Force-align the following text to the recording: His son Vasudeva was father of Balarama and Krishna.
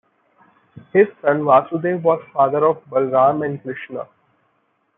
His 0.93 1.05
son 1.21 1.43
Vasudeva 1.45 1.99
was 2.01 2.23
father 2.33 2.65
of 2.65 2.83
Balarama 2.85 3.45
and 3.45 3.61
Krishna. 3.61 4.07